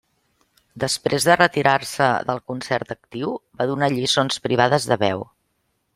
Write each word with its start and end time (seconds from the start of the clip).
Després 0.83 1.27
de 1.27 1.35
retirar-se 1.41 2.07
del 2.31 2.41
concert 2.53 2.95
actiu, 2.97 3.35
va 3.61 3.69
donar 3.73 3.91
lliçons 3.97 4.45
privades 4.47 4.89
de 4.95 4.99
veu. 5.09 5.27